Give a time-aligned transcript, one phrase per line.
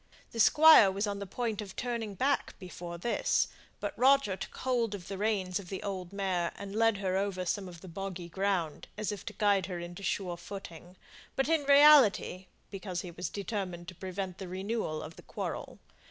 [0.31, 3.47] The Squire was on the point of turning back before this,
[3.79, 7.45] but Roger took hold of the reins of the old mare, and led her over
[7.45, 10.95] some of the boggy ground, as if to guide her into sure footing,
[11.35, 15.77] but, in reality, because he was determined to prevent the renewal of the quarrel.